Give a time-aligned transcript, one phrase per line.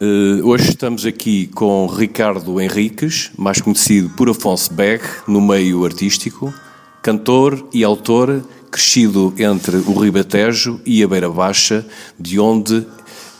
[0.00, 6.54] Uh, hoje estamos aqui com Ricardo Henriques, mais conhecido por Afonso Beg, no meio artístico,
[7.02, 11.84] cantor e autor, crescido entre o Ribatejo e a Beira Baixa,
[12.16, 12.86] de onde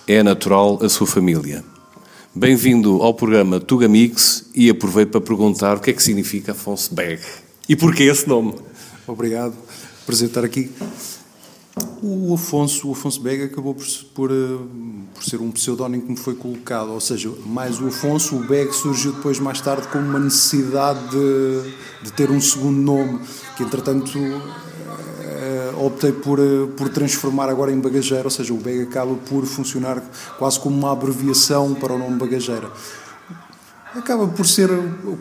[0.09, 1.65] é natural a sua família.
[2.35, 6.93] Bem-vindo ao programa Tuga Mix e aproveito para perguntar o que é que significa Afonso
[6.93, 7.23] Beg
[7.69, 8.57] e porquê esse nome.
[9.07, 9.55] Obrigado,
[10.05, 10.73] prazer estar aqui.
[12.03, 13.85] O Afonso, o Afonso Bega acabou por,
[14.15, 14.59] por, eh,
[15.15, 18.73] por, ser um pseudónimo que me foi colocado, ou seja, mais o Afonso, o Beg
[18.73, 21.73] surgiu depois mais tarde como uma necessidade de,
[22.05, 23.21] de ter um segundo nome,
[23.57, 28.83] que entretanto eh, optei por, eh, por transformar agora em bagageira, ou seja, o Beg
[28.83, 30.01] acaba por funcionar
[30.39, 32.71] quase como uma abreviação para o nome bagageira.
[33.95, 34.69] Acaba por ser,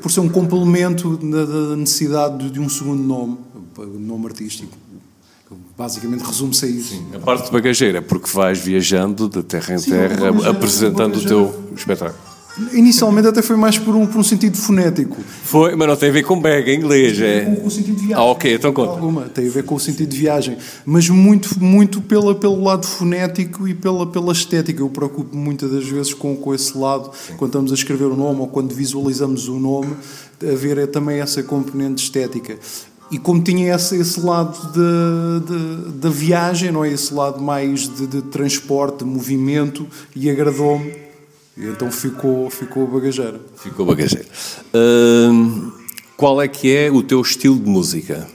[0.02, 3.38] por ser um complemento da necessidade de um segundo nome,
[4.00, 4.78] nome artístico.
[5.78, 6.96] Basicamente resume-se a isso.
[6.96, 11.24] Sim, a parte de bagageira, porque vais viajando de terra em Sim, terra, apresentando o
[11.24, 12.18] teu espetáculo.
[12.74, 15.16] Inicialmente até foi mais por um, por um sentido fonético.
[15.44, 17.22] Foi, mas não tem a ver com bag, em inglês.
[17.22, 17.42] É...
[17.42, 18.16] Com, com o sentido de viagem.
[18.16, 18.92] Ah, ok, então conta.
[18.94, 20.58] Alguma, tem a ver com o sentido de viagem.
[20.84, 24.82] Mas muito, muito pela, pelo lado fonético e pela, pela estética.
[24.82, 27.36] Eu preocupo muitas das vezes com, com esse lado, Sim.
[27.38, 29.96] quando estamos a escrever o nome ou quando visualizamos o nome,
[30.42, 32.58] a ver é também essa componente estética
[33.10, 34.58] e como tinha esse, esse lado
[35.94, 36.92] da viagem, não é?
[36.92, 40.94] esse lado mais de, de transporte, de movimento, e agradou-me.
[41.56, 43.40] E então ficou, ficou bagageira.
[43.56, 44.28] Ficou bagageira.
[44.74, 45.72] Uh,
[46.16, 48.28] qual é que é o teu estilo de música?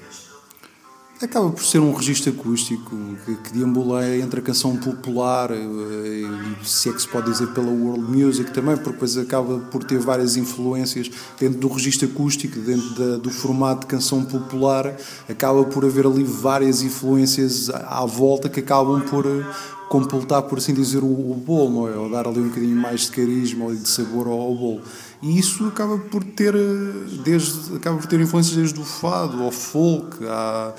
[1.24, 3.62] Acaba por ser um registro acústico que, que
[4.22, 5.56] entre a canção popular eh,
[6.62, 9.84] e se é que se pode dizer pela world music também, porque depois acaba por
[9.84, 14.96] ter várias influências dentro do registro acústico, dentro da, do formato de canção popular,
[15.28, 19.44] acaba por haver ali várias influências à, à volta que acabam por eh,
[19.88, 21.96] completar, por assim dizer, o, o bolo, não é?
[21.96, 24.80] Ou dar ali um bocadinho mais de carisma ou de sabor ao, ao bolo.
[25.22, 26.52] E isso acaba por ter
[27.24, 30.74] desde acaba por ter influências desde o fado ao folk, a,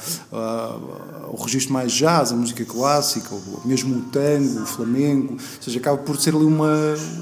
[1.24, 5.80] ao registro mais jazz, a música clássica, ou mesmo o tango, o flamengo, ou seja,
[5.80, 6.76] acaba por ser ali uma,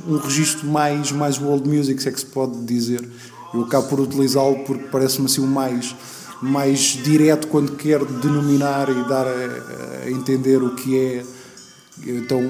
[0.07, 3.07] um registro mais mais world music, se é que se pode dizer.
[3.53, 5.95] Eu acabo por utilizá-lo porque parece-me assim o mais
[6.41, 11.23] mais direto quando quero denominar e dar a, a entender o que é
[12.03, 12.41] então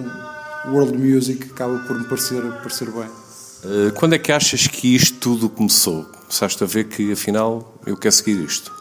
[0.72, 3.31] world music acaba por me parecer parecer bem.
[3.64, 6.04] Eh, quando é que achas que isto tudo começou?
[6.04, 8.72] Começaste a ver que afinal eu quero seguir isto?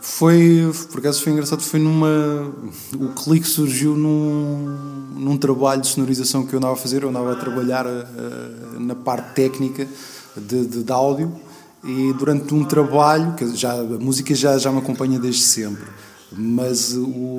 [0.00, 2.52] Foi, por acaso foi engraçado, foi numa.
[2.94, 7.02] O clique surgiu num, num trabalho de sonorização que eu andava a fazer.
[7.02, 9.88] Eu andava a trabalhar uh, na parte técnica
[10.36, 11.34] de, de, de, áudio
[11.82, 15.84] e durante um trabalho, que já, a música já, já me acompanha desde sempre
[16.32, 17.38] mas o,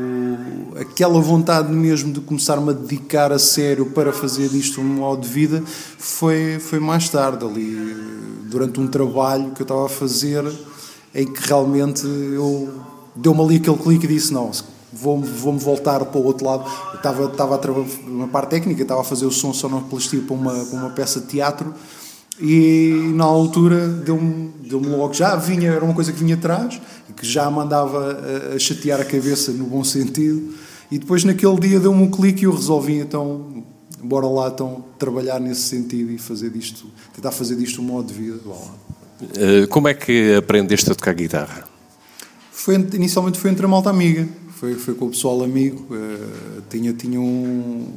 [0.80, 5.28] aquela vontade mesmo de começar-me a dedicar a sério para fazer disto um modo de
[5.28, 5.64] vida
[5.98, 7.76] foi, foi mais tarde, ali,
[8.50, 10.44] durante um trabalho que eu estava a fazer,
[11.14, 12.70] em que realmente eu
[13.16, 14.52] deu-me ali aquele clique e disse: Não,
[14.92, 16.66] vou-me vou voltar para o outro lado.
[16.92, 20.36] Eu estava, estava a trabalhar na parte técnica, estava a fazer o som sonoplastia para
[20.36, 21.74] uma, para uma peça de teatro.
[22.40, 26.82] E na altura deu-me deu logo, já vinha, era uma coisa que vinha atrás,
[27.16, 28.20] que já mandava
[28.52, 30.54] a, a chatear a cabeça no bom sentido.
[30.92, 33.64] E depois naquele dia deu-me um clique e eu resolvi então,
[34.04, 38.14] bora lá então trabalhar nesse sentido e fazer disto, tentar fazer disto um modo de
[38.14, 38.38] vida.
[38.46, 41.64] Uh, como é que aprendeste a tocar guitarra?
[42.52, 45.86] Foi, inicialmente foi entre a malta amiga, foi, foi com o pessoal amigo.
[45.90, 47.88] Uh, tinha tinha um,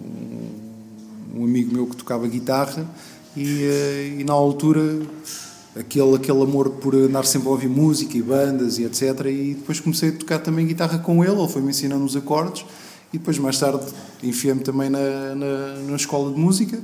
[1.34, 2.86] um amigo meu que tocava guitarra
[3.42, 5.00] e, uh, e na altura
[5.78, 9.26] aquele, aquele amor por andar sempre a ouvir música e bandas e etc.
[9.26, 12.64] E depois comecei a tocar também guitarra com ele, ele foi-me ensinando os acordes
[13.12, 13.86] e depois mais tarde
[14.22, 16.78] enfiei-me também na, na, na, escola de música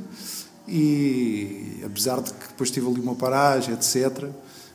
[0.66, 4.28] e apesar de que depois tive ali uma paragem, etc.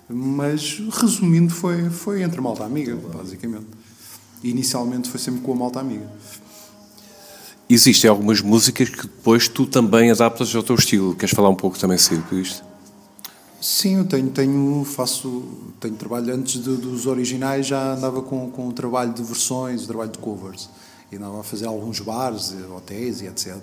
[0.08, 3.68] Mas resumindo foi, foi entre malta amiga, basicamente.
[4.44, 6.08] E inicialmente foi sempre com a malta amiga.
[7.70, 11.14] Existem algumas músicas que depois tu também adaptas ao teu estilo.
[11.14, 12.64] Queres falar um pouco também sobre isto?
[13.62, 15.44] Sim, eu tenho, tenho, faço,
[15.80, 19.88] tenho trabalho antes de, dos originais, já andava com, com o trabalho de versões, o
[19.88, 20.68] trabalho de covers.
[21.12, 23.58] E andava a fazer alguns bares, hotéis e etc.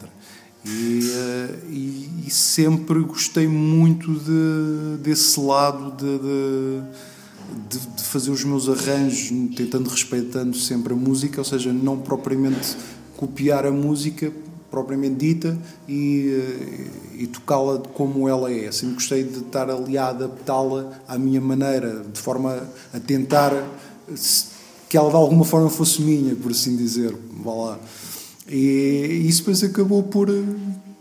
[0.65, 6.19] E, eh, e, e sempre gostei muito de, desse lado de,
[7.69, 12.77] de, de, fazer os meus arranjos, tentando respeitando sempre a música, ou seja, não propriamente
[13.17, 14.33] copiar a música
[14.71, 15.59] propriamente dita
[15.89, 18.71] e, eh, e tocá-la como ela é.
[18.71, 23.53] Sempre gostei de estar ali a adaptá-la à minha maneira, de forma a tentar
[24.89, 27.17] que ela de alguma forma fosse minha, por assim dizer.
[27.43, 27.79] Vá lá.
[28.49, 30.29] E isso depois acabou por,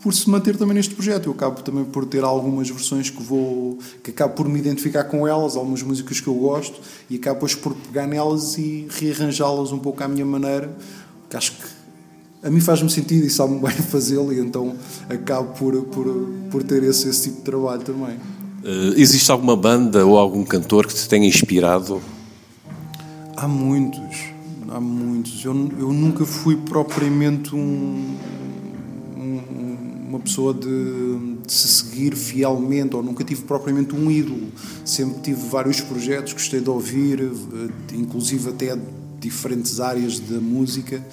[0.01, 1.27] por se manter também neste projeto.
[1.27, 5.27] Eu acabo também por ter algumas versões que vou que acabo por me identificar com
[5.27, 6.79] elas, algumas músicas que eu gosto
[7.09, 10.75] e acabo depois por pegar nelas e rearranjá-las um pouco à minha maneira,
[11.29, 11.74] que acho que
[12.45, 14.75] a mim faz-me sentido e sabe-me bem fazê-lo e então
[15.09, 16.05] acabo por, por,
[16.51, 18.15] por ter esse, esse tipo de trabalho também.
[18.63, 21.99] Uh, existe alguma banda ou algum cantor que te tenha inspirado?
[23.35, 24.25] Há muitos,
[24.69, 25.43] há muitos.
[25.43, 28.15] Eu, eu nunca fui propriamente um,
[30.15, 30.67] uma pessoa de,
[31.45, 34.47] de, se seguir fielmente, ou nunca tive propriamente um ídolo.
[34.85, 38.77] Sempre tive vários projetos, gostei de ouvir, eh, inclusive até
[39.19, 41.03] diferentes áreas da música,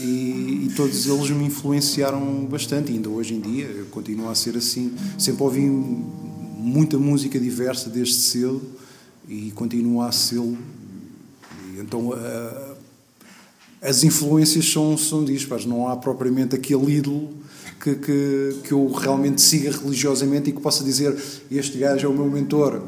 [0.00, 4.56] e, e todos eles me influenciaram bastante, ainda hoje em dia eu continuo a ser
[4.56, 4.94] assim.
[5.18, 8.62] Sempre ouvi muita música diversa desde cedo
[9.28, 10.42] e continuo a ser.
[11.78, 12.12] Então.
[13.80, 17.30] As influências são, são dispares, não há propriamente aquele ídolo
[17.80, 21.16] que, que, que eu realmente siga religiosamente e que possa dizer
[21.48, 22.82] este gajo é o meu mentor.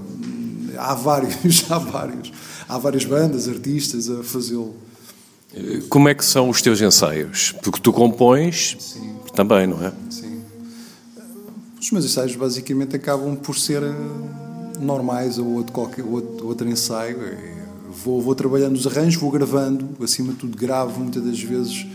[0.77, 1.37] Há vários,
[1.71, 2.33] há vários.
[2.69, 4.75] Há várias bandas, artistas a fazê-lo.
[5.88, 7.52] Como é que são os teus ensaios?
[7.62, 9.14] Porque tu compões Sim.
[9.35, 9.93] também, não é?
[10.08, 10.43] Sim.
[11.81, 13.94] Os meus ensaios basicamente acabam por ser eh,
[14.81, 17.19] normais ou outro, qualquer outro, outro ensaio.
[18.05, 21.87] Vou, vou trabalhando os arranjos, vou gravando, acima de tudo gravo muitas das vezes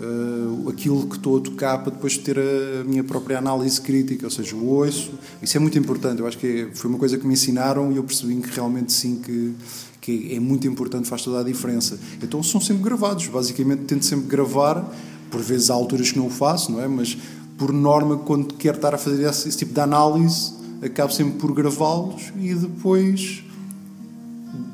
[0.00, 4.30] uh, aquilo que estou a tocar para depois ter a minha própria análise crítica, ou
[4.30, 5.12] seja, o ouço.
[5.42, 6.20] Isso é muito importante.
[6.20, 9.16] Eu acho que foi uma coisa que me ensinaram e eu percebi que realmente sim
[9.16, 9.54] que
[10.00, 11.98] que é muito importante, faz toda a diferença.
[12.22, 14.90] Então são sempre gravados, basicamente tento sempre gravar,
[15.30, 16.88] por vezes há alturas que não o faço, não é?
[16.88, 17.16] Mas
[17.58, 21.52] por norma, quando quero estar a fazer esse, esse tipo de análise, acabo sempre por
[21.52, 23.44] gravá-los e depois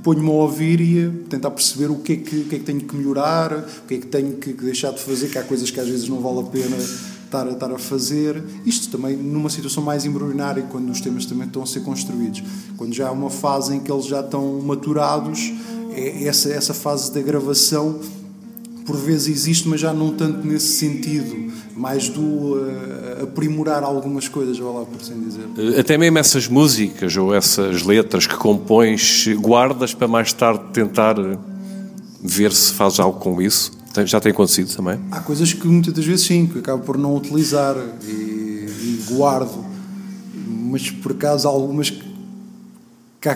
[0.02, 2.64] ponho-me a ouvir e a tentar perceber o que, é que, o que é que
[2.64, 5.70] tenho que melhorar, o que é que tenho que deixar de fazer, que há coisas
[5.70, 6.76] que às vezes não vale a pena
[7.26, 8.42] estar a, estar a fazer.
[8.64, 12.42] Isto também numa situação mais embrionária, quando os temas também estão a ser construídos.
[12.76, 15.52] Quando já há uma fase em que eles já estão maturados,
[15.92, 18.00] é essa, essa fase da gravação
[18.86, 24.56] por vezes existe, mas já não tanto nesse sentido, mais do uh, aprimorar algumas coisas,
[24.58, 25.44] vá lá por assim dizer.
[25.58, 31.16] Eh, até mesmo essas músicas ou essas letras que compões, guardas para mais tarde tentar
[32.22, 33.72] ver se faz algo com isso?
[34.04, 35.00] Já tem acontecido também?
[35.10, 39.64] Há coisas que muitas das vezes sim, que acabo por não utilizar e, e guardo,
[40.34, 41.90] mas por acaso há algumas
[43.20, 43.34] que, há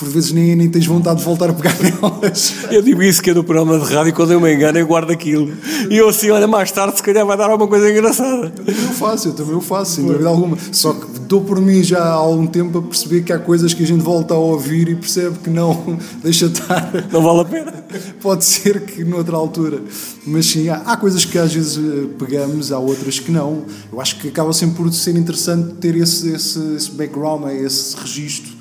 [0.00, 2.54] por vezes nem, nem tens vontade de voltar a pegar nelas.
[2.70, 5.10] Eu digo isso que é do programa de rádio, quando eu me engano, eu guardo
[5.10, 5.52] aquilo.
[5.90, 8.46] E eu assim, olha, mais tarde se calhar vai dar alguma coisa engraçada.
[8.46, 10.56] Eu também o faço, eu também o faço, sem dúvida alguma.
[10.72, 13.82] Só que dou por mim já há algum tempo a perceber que há coisas que
[13.82, 16.90] a gente volta a ouvir e percebe que não, deixa estar.
[17.12, 17.84] Não vale a pena.
[18.22, 19.82] Pode ser que noutra altura.
[20.26, 23.64] Mas sim, há, há coisas que às vezes eh, pegamos, há outras que não.
[23.92, 27.94] Eu acho que acaba sempre por ser interessante ter esse, esse, esse background, é, esse
[27.98, 28.59] registro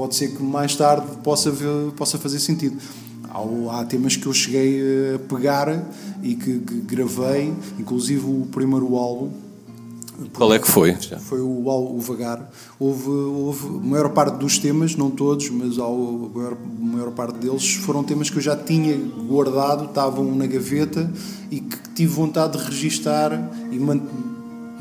[0.00, 2.74] pode ser que mais tarde possa, ver, possa fazer sentido.
[3.28, 5.86] Há, há, temas que eu cheguei a pegar
[6.22, 9.30] e que, que, gravei, inclusive o primeiro álbum.
[10.32, 10.96] Qual é que foi?
[11.20, 12.50] Foi o, o Vagar.
[12.78, 17.36] Houve, houve a maior parte dos temas, não todos, mas a maior, a maior parte
[17.36, 21.12] deles foram temas que eu já tinha guardado, estavam na gaveta
[21.50, 23.32] e que tive vontade de registar
[23.70, 23.78] e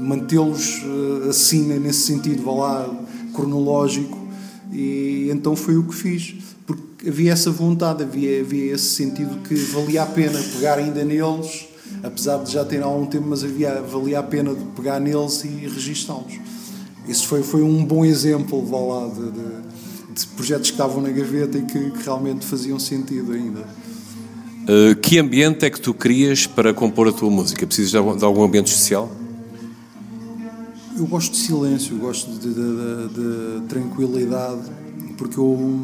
[0.02, 2.90] mantê-los eh, assim, nesse sentido, vá lá,
[3.34, 4.29] cronológico
[4.72, 6.36] e então foi o que fiz,
[6.66, 11.68] porque havia essa vontade, havia, havia esse sentido que valia a pena pegar ainda neles,
[12.04, 15.48] apesar de já ter algum tempo, mas havia, valia a pena de pegar neles e
[15.48, 16.40] registá-los.
[17.08, 21.10] Isso foi, foi um bom exemplo, vá lá, de, de, de projetos que estavam na
[21.10, 23.62] gaveta e que, que realmente faziam sentido ainda.
[24.70, 27.66] Uh, que ambiente é que tu crias para compor a tua música?
[27.66, 29.10] Precisas de algum ambiente especial?
[31.00, 34.70] Eu gosto de silêncio, gosto de, de, de, de tranquilidade,
[35.18, 35.82] porque eu,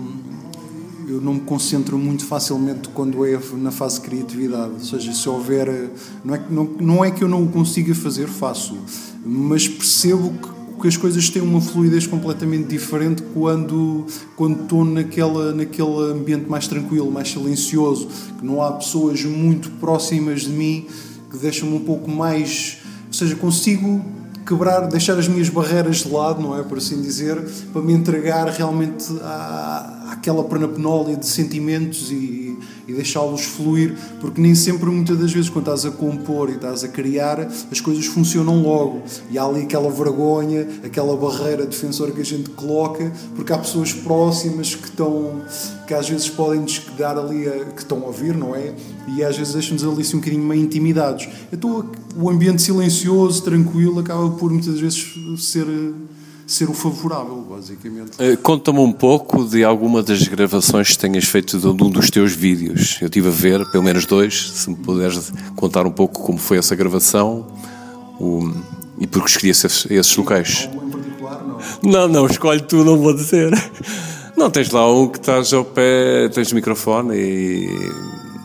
[1.07, 4.73] eu não me concentro muito facilmente quando é na fase de criatividade.
[4.73, 5.89] Ou seja, se houver.
[6.21, 8.77] Não é, não, não é que eu não o consiga fazer, faço,
[9.25, 14.05] mas percebo que, que as coisas têm uma fluidez completamente diferente quando,
[14.35, 20.41] quando estou naquela, naquele ambiente mais tranquilo, mais silencioso, que não há pessoas muito próximas
[20.41, 20.87] de mim
[21.31, 22.79] que deixam-me um pouco mais.
[23.07, 24.03] Ou seja, consigo
[24.45, 26.63] quebrar, deixar as minhas barreiras de lado, não é?
[26.63, 27.41] Por assim dizer,
[27.73, 32.44] para me entregar realmente à, àquela pernapnólia de sentimentos e,
[32.87, 36.83] e deixá-los fluir, porque nem sempre, muitas das vezes, quando estás a compor e estás
[36.83, 37.39] a criar,
[37.71, 39.03] as coisas funcionam logo.
[39.31, 43.93] E há ali aquela vergonha, aquela barreira defensora que a gente coloca, porque há pessoas
[43.93, 45.41] próximas que estão,
[45.87, 48.73] que às vezes podem nos dar ali, a, que estão a ouvir, não é?
[49.07, 51.27] E às vezes deixam-nos ali assim, um bocadinho meio intimidados.
[51.51, 55.65] Então o ambiente silencioso, tranquilo, acaba por muitas vezes ser
[56.45, 58.11] ser o favorável, basicamente.
[58.21, 62.33] Uh, Conta-me um pouco de alguma das gravações que tenhas feito de um dos teus
[62.33, 62.97] vídeos.
[63.01, 66.57] Eu estive a ver, pelo menos dois, se me puderes contar um pouco como foi
[66.57, 67.47] essa gravação
[68.19, 68.51] o,
[68.99, 70.69] e porque escolhi esses, esses locais.
[70.71, 71.91] Algum em particular, não?
[71.91, 73.51] Não, não, escolhe tu, não vou dizer.
[74.37, 77.91] Não, tens lá um que estás ao pé, tens o microfone e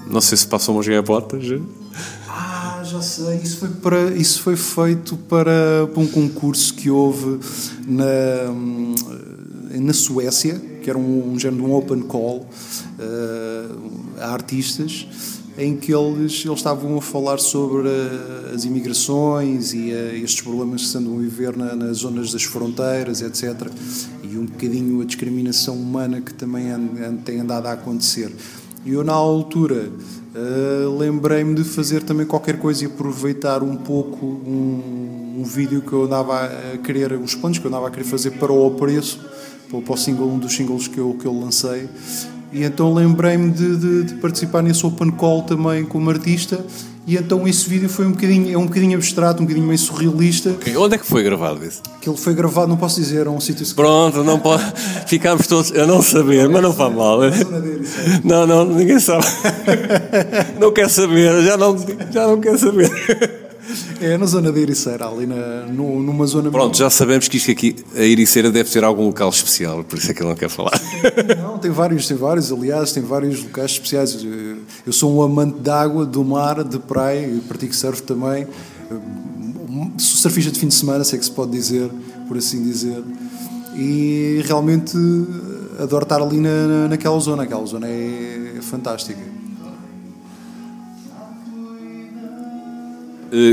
[0.08, 1.44] não sei se passam umas gaivotas
[3.00, 3.36] sei.
[3.38, 7.38] Isso foi, para, isso foi feito para, para um concurso que houve
[7.86, 8.94] na, hum,
[9.80, 12.46] na Suécia, que era um, um género de um open call
[12.98, 15.06] uh, a artistas,
[15.58, 20.82] em que eles, eles estavam a falar sobre uh, as imigrações e uh, estes problemas
[20.82, 23.68] que se andam a viver na, nas zonas das fronteiras, etc.
[24.22, 28.32] E um bocadinho a discriminação humana que também and, and, tem andado a acontecer.
[28.84, 29.90] E eu, na altura,
[30.34, 35.92] uh, lembrei-me de fazer também qualquer coisa e aproveitar um pouco um, um, vídeo que
[35.92, 39.20] eu andava a querer, os planos que eu andava a querer fazer para o preço,
[39.70, 41.88] para o single, um dos singles que eu, que eu lancei.
[42.52, 46.64] E então lembrei-me de, de, de, participar nesse open call também como artista.
[47.06, 50.50] E então esse vídeo foi um bocadinho, é um bocadinho abstrato, um bocadinho meio surrealista.
[50.50, 50.76] Okay.
[50.76, 51.82] Onde é que foi gravado isso?
[52.00, 54.62] Que ele foi gravado, não posso dizer, é um sítio Pronto, não pode.
[55.06, 57.20] Ficámos todos a não saber, mas não faz mal.
[58.22, 59.24] Não, não, ninguém sabe.
[60.60, 61.76] Não quer saber, já não,
[62.10, 63.49] já não quer saber.
[64.00, 66.50] É na zona de Ericeira, ali na, no, numa zona.
[66.50, 70.10] Pronto, já sabemos que isto aqui, a Ericeira deve ter algum local especial, por isso
[70.10, 70.80] é que ele não quer falar.
[71.40, 74.16] Não, tem vários, tem vários, aliás, tem vários locais especiais.
[74.86, 78.46] Eu sou um amante de água, do mar, de praia, e pratico surf também.
[79.98, 81.90] Surfista de fim de semana, sei que se pode dizer,
[82.26, 83.02] por assim dizer.
[83.76, 84.96] E realmente
[85.78, 89.39] adoro estar ali na, naquela zona, aquela zona é fantástica.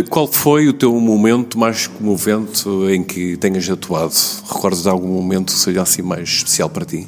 [0.09, 4.13] Qual foi o teu momento mais comovente em que tenhas atuado?
[4.47, 7.07] Recordas de algum momento que seja assim mais especial para ti?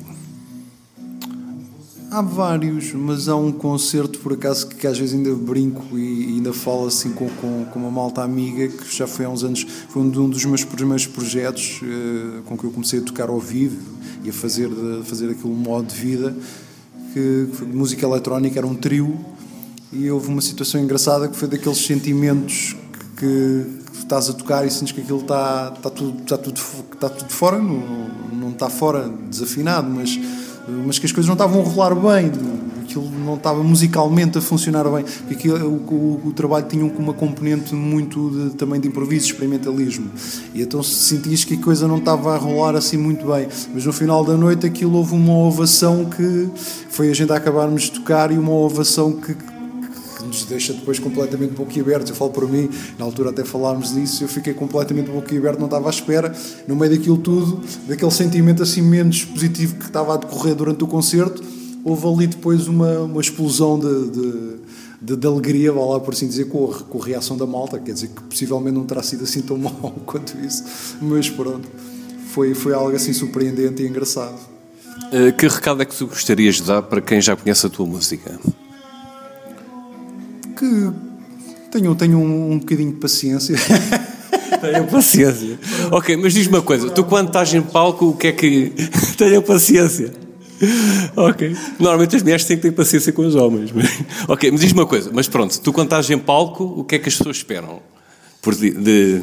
[2.12, 6.32] Há vários, mas há um concerto por acaso que, que às vezes ainda brinco e,
[6.32, 9.44] e ainda falo assim com, com, com, uma malta amiga que já foi há uns
[9.44, 13.40] anos, foi um, dos meus primeiros projetos uh, com que eu comecei a tocar ao
[13.40, 13.78] vivo
[14.24, 16.36] e a fazer, a fazer aquele modo de vida
[17.14, 19.16] que, que música eletrónica, era um trio
[19.92, 22.76] e houve uma situação engraçada que foi daqueles sentimentos
[23.18, 26.62] que, que estás a tocar e sentes que aquilo está, está, tudo, está, tudo,
[26.94, 30.18] está tudo fora, não, não está fora desafinado, mas,
[30.86, 32.32] mas que as coisas não estavam a rolar bem,
[32.84, 37.74] aquilo não estava musicalmente a funcionar bem, porque o, o, o, trabalho tinha uma componente
[37.74, 40.10] muito de, também de improviso, experimentalismo,
[40.54, 43.94] e então sentias que a coisa não estava a rolar assim muito bem, mas no
[43.94, 46.50] final da noite aquilo houve uma ovação que
[46.90, 49.36] foi a gente a acabarmos de tocar e uma ovação que
[50.26, 52.10] nos deixa depois completamente boquiabertos.
[52.10, 55.88] Eu falo por mim, na altura até falámos disso, eu fiquei completamente boquiaberto, não estava
[55.88, 56.34] à espera,
[56.68, 60.88] no meio daquilo tudo, daquele sentimento assim menos positivo que estava a decorrer durante o
[60.88, 61.44] concerto,
[61.84, 64.56] houve ali depois uma, uma explosão de, de,
[65.02, 67.80] de, de alegria, vá lá por assim dizer, com a, com a reação da malta,
[67.80, 70.64] quer dizer que possivelmente não terá sido assim tão mal quanto isso,
[71.02, 71.68] mas pronto,
[72.28, 74.38] foi, foi algo assim surpreendente e engraçado.
[75.12, 77.86] Eh, que recado é que tu gostarias de dar para quem já conhece a tua
[77.86, 78.40] música?
[80.60, 80.92] Que
[81.72, 83.56] tenham, tenham um, bocadinho de paciência.
[84.60, 85.58] Tenham paciência.
[85.90, 88.74] Ok, mas diz-me uma coisa: tu quando estás em palco, o que é que.
[89.18, 90.12] Tenham paciência.
[91.16, 91.56] Ok.
[91.80, 93.72] Normalmente as mulheres têm que ter paciência com os homens.
[93.72, 94.04] Mas...
[94.28, 97.00] Ok, mas diz-me uma coisa: mas pronto, tu quando estás em palco, o que é
[97.00, 97.80] que as pessoas esperam?
[98.42, 99.22] Por de, de,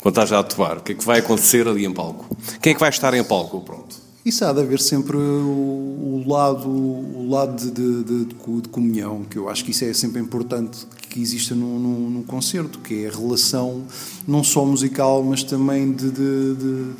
[0.00, 2.24] quando estás a atuar, o que é que vai acontecer ali em palco?
[2.62, 3.60] Quem é que vai estar em palco?
[3.62, 4.05] Pronto.
[4.26, 9.38] Isso há de haver sempre o, lado, o lado de, de, de, de, comunhão, que
[9.38, 13.08] eu acho que isso é sempre importante que exista num, num, num concerto, que é
[13.08, 13.84] a relação
[14.26, 16.12] não só musical, mas também de,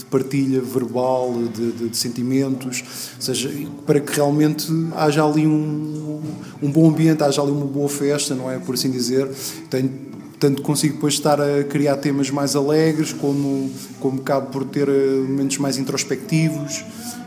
[0.08, 2.84] partilha verbal, de, sentimentos,
[3.18, 3.50] seja,
[3.84, 6.22] para que realmente haja ali um,
[6.62, 8.60] um bom ambiente, haja ali uma boa festa, não é?
[8.60, 9.28] Por assim dizer.
[9.68, 9.90] Tenho,
[10.38, 15.24] tanto consigo depois estar a criar temas mais alegres, como, como cabo por ter eh,
[15.26, 16.84] momentos mais introspectivos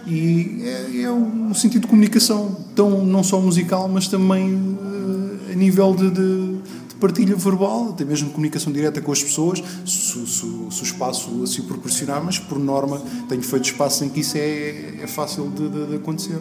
[0.08, 5.56] e é, é um sentido de comunicação, tão não só musical, mas também uh, a
[5.56, 10.26] nível de, de, de, partilha verbal, até mesmo de comunicação direta com as pessoas, se,
[10.26, 14.38] se, se o espaço assim proporcionar, mas por norma tenho feito espaço em que isso
[14.38, 16.40] é, é fácil de, de, acontecer.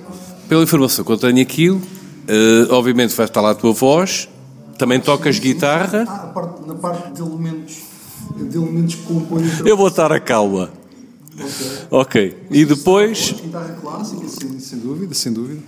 [0.48, 1.70] Pela informação que eu tenho aqui,
[2.28, 4.28] Uh, obviamente vai estar lá a tua voz,
[4.78, 6.04] também tocas guitarra.
[6.08, 7.76] Ah, parte, na parte de elementos,
[8.36, 9.44] de elementos que compõem.
[9.66, 10.70] Eu vou estar a calma.
[11.40, 11.66] Ok.
[11.90, 12.36] Ok.
[12.50, 13.32] E depois.
[13.32, 15.60] Guitarra clássica, sem, sem dúvida, sem dúvida.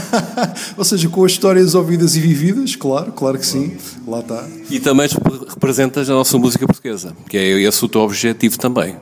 [0.76, 3.76] Ou seja, com as histórias ouvidas e vividas, claro, claro que sim.
[4.06, 4.46] Lá está.
[4.70, 5.08] E também
[5.48, 8.96] representas a nossa música portuguesa, que é esse o teu objetivo também.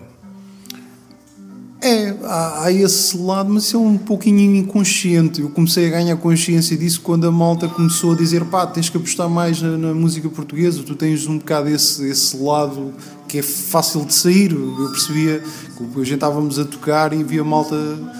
[1.87, 5.41] É, há, há, esse lado, mas é um pouquinho inconsciente.
[5.41, 8.97] Eu comecei a ganhar consciência disso quando a malta começou a dizer: pá, tens que
[8.97, 12.93] apostar mais na, na música portuguesa, tu tens um bocado esse, esse lado
[13.29, 14.51] que é fácil de sair.
[14.51, 15.41] Eu percebia
[15.77, 17.77] que a gente estávamos a tocar e via malta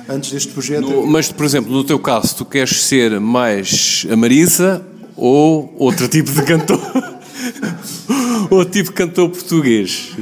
[0.09, 0.89] antes deste projeto.
[0.89, 6.07] No, mas, por exemplo, no teu caso, tu queres ser mais a Marisa ou outro
[6.07, 6.79] tipo de cantor?
[8.49, 10.13] outro tipo de cantor português?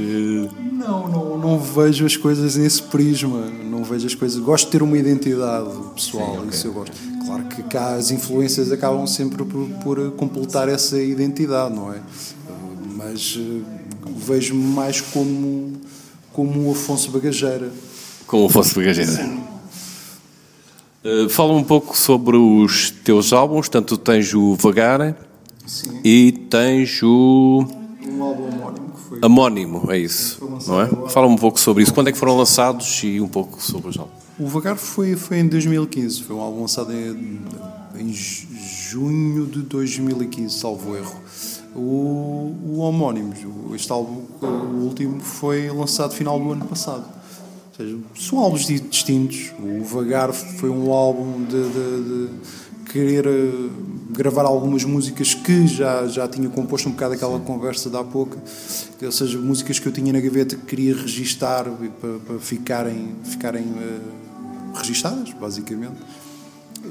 [1.44, 3.50] Não, vejo as coisas nesse prisma.
[3.70, 4.40] Não vejo as coisas.
[4.42, 6.50] Gosto de ter uma identidade pessoal, Sim, okay.
[6.50, 6.96] isso eu gosto.
[7.26, 12.00] Claro que cá as influências acabam sempre por, por completar essa identidade, não é?
[12.96, 13.62] Mas uh,
[14.16, 15.72] vejo-me mais como,
[16.32, 17.70] como o Afonso Bagageira.
[18.26, 19.44] Como o Afonso Bagageira.
[21.04, 25.14] Uh, fala um pouco sobre os teus álbuns, tanto tens o Vagar
[25.66, 26.00] Sim.
[26.02, 27.66] e tens o.
[28.08, 28.83] Um álbum homónimo.
[29.24, 30.38] Amónimo, é isso.
[30.66, 31.08] Não é?
[31.08, 31.94] Fala um pouco sobre isso.
[31.94, 34.22] Quando é que foram lançados e um pouco sobre os álbuns?
[34.38, 36.24] O Vagar foi, foi em 2015.
[36.24, 37.40] Foi um álbum lançado em,
[37.96, 41.14] em junho de 2015, salvo erro.
[41.74, 43.38] O, o Homónimos,
[43.74, 47.04] este álbum, o último, foi lançado final do ano passado.
[47.06, 49.52] Ou seja, são álbuns distintos.
[49.58, 52.28] O Vagar foi um álbum de, de, de
[52.94, 53.70] querer eh,
[54.10, 58.38] gravar algumas músicas que já, já tinha composto um bocado aquela conversa de há pouco,
[59.02, 61.64] ou seja, músicas que eu tinha na gaveta que queria registar
[62.00, 65.96] para, para ficarem, ficarem uh, registadas, basicamente.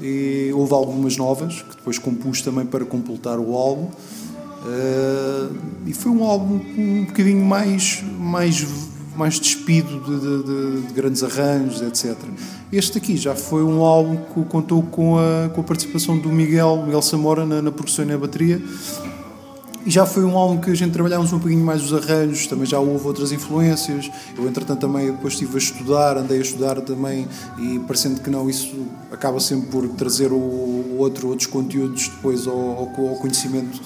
[0.02, 3.88] E houve algumas novas que depois compus também para completar o álbum.
[4.66, 5.56] Uh,
[5.86, 8.66] e foi um álbum um bocadinho mais, mais,
[9.16, 12.16] mais despido de, de, de, de, grandes arranjos, etc.
[12.72, 16.82] Este aqui já foi um álbum que contou com a, com a participação do Miguel,
[16.84, 18.60] Miguel Samora na, na produção e na bateria.
[19.86, 22.64] E já foi um álbum que a gente trabalhámos um pouquinho mais os arranjos, também
[22.64, 24.10] já houve outras influências.
[24.34, 28.48] Eu, entretanto, também depois estive a estudar, andei a estudar também, e parecendo que não,
[28.48, 28.74] isso
[29.12, 33.78] acaba sempre por trazer o outro, outros conteúdos depois ao, ao conhecimento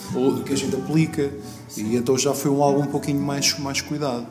[0.44, 1.32] que a gente aplica.
[1.76, 4.24] E então já foi um álbum um pouquinho mais, mais cuidado.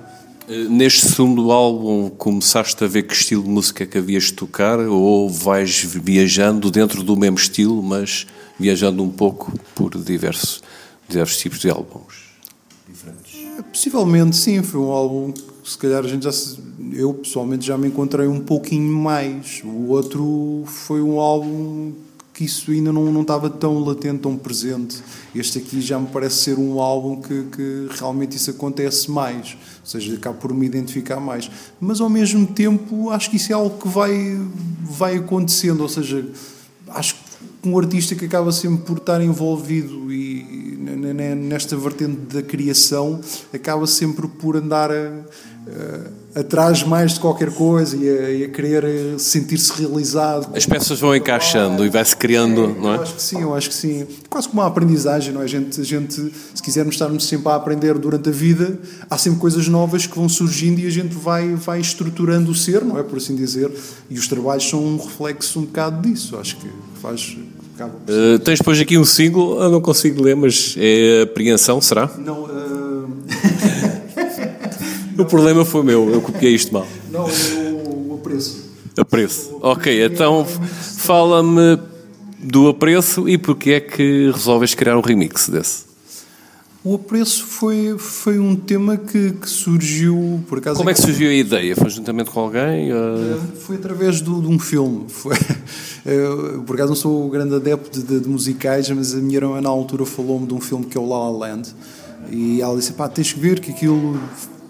[0.47, 4.79] Eh, neste segundo álbum, começaste a ver que estilo de música que havias de tocar
[4.79, 8.25] ou vais viajando dentro do mesmo estilo, mas
[8.57, 10.61] viajando um pouco por diversos
[11.07, 12.27] diversos tipos de álbuns
[12.87, 13.63] diferentes?
[13.71, 16.57] Possivelmente sim, foi um álbum que se calhar a gente já se,
[16.93, 19.61] eu pessoalmente já me encontrei um pouquinho mais.
[19.63, 21.93] O outro foi um álbum
[22.37, 25.01] que isso ainda não, não estava tão latente, tão presente.
[25.33, 29.85] Este aqui já me parece ser um álbum que, que realmente isso acontece mais, ou
[29.85, 31.49] seja, acabo por me identificar mais.
[31.81, 34.39] Mas ao mesmo tempo acho que isso é algo que vai,
[34.83, 36.23] vai acontecendo, ou seja,
[36.89, 40.77] acho que um artista que acaba sempre por estar envolvido e
[41.35, 43.19] nesta vertente da criação
[43.51, 48.49] acaba sempre por andar a, a, atrás mais de qualquer coisa e a, e a
[48.49, 50.55] querer sentir-se realizado.
[50.55, 52.97] As peças vão encaixando e vai-se criando, é, não é?
[52.97, 54.07] Eu acho que sim, eu acho que sim.
[54.29, 55.45] Quase como uma aprendizagem, não é?
[55.45, 59.39] A gente, a gente, se quisermos estarmos sempre a aprender durante a vida, há sempre
[59.39, 63.03] coisas novas que vão surgindo e a gente vai, vai estruturando o ser, não é?
[63.03, 63.71] Por assim dizer.
[64.09, 66.37] E os trabalhos são um reflexo um bocado disso.
[66.37, 66.67] Acho que
[67.01, 67.35] faz
[67.79, 72.09] Uh, tens depois aqui um single, eu não consigo ler, mas é Apreensão, será?
[72.17, 72.45] Não.
[72.45, 72.76] Uh...
[75.17, 76.87] o problema foi meu, eu copiei isto mal.
[77.11, 78.67] Não, o, o apreço.
[78.97, 79.57] Apreço.
[79.61, 81.79] Ok, então fala-me
[82.39, 85.87] do apreço e porque é que resolves criar um remix desse?
[86.83, 90.77] O apreço foi, foi um tema que, que surgiu por acaso.
[90.77, 91.75] Como é que surgiu a ideia?
[91.75, 92.93] Foi juntamente com alguém?
[92.93, 93.37] Ou...
[93.57, 95.05] Foi através do, de um filme.
[95.11, 95.35] Foi,
[96.05, 99.67] eu, por acaso não sou grande adepto de, de, musicais, mas a minha irmã na
[99.67, 101.75] altura falou-me de um filme que é o La La Land.
[102.31, 104.17] E ela disse: pá, tens que ver que aquilo